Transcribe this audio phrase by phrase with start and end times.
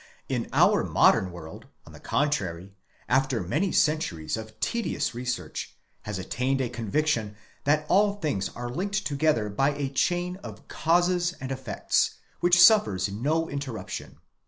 [0.51, 2.73] Our modern world, on the contrary,
[3.07, 7.35] after many centuries of tedious re search, has attained a conviction,
[7.65, 13.11] that all things are linked together by a chain of causes and effects, which suffers
[13.11, 14.17] no interruption.